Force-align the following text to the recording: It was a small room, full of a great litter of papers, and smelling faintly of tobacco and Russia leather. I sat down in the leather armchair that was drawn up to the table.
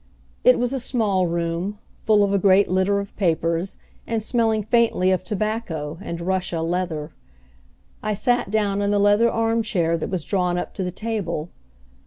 It 0.43 0.57
was 0.57 0.73
a 0.73 0.79
small 0.79 1.27
room, 1.27 1.77
full 1.99 2.23
of 2.23 2.33
a 2.33 2.39
great 2.39 2.67
litter 2.67 2.99
of 2.99 3.15
papers, 3.17 3.77
and 4.07 4.23
smelling 4.23 4.63
faintly 4.63 5.11
of 5.11 5.23
tobacco 5.23 5.99
and 6.01 6.19
Russia 6.21 6.61
leather. 6.63 7.11
I 8.01 8.15
sat 8.15 8.49
down 8.49 8.81
in 8.81 8.89
the 8.89 8.97
leather 8.97 9.29
armchair 9.29 9.99
that 9.99 10.09
was 10.09 10.25
drawn 10.25 10.57
up 10.57 10.73
to 10.73 10.83
the 10.83 10.89
table. 10.89 11.49